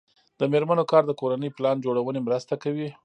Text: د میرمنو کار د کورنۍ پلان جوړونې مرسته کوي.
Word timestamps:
د 0.39 0.41
میرمنو 0.51 0.89
کار 0.91 1.03
د 1.07 1.11
کورنۍ 1.19 1.49
پلان 1.57 1.75
جوړونې 1.85 2.19
مرسته 2.27 2.53
کوي. 2.63 2.89